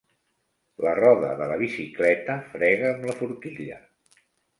[0.85, 3.79] La roda de la bicicleta frega amb la forquilla.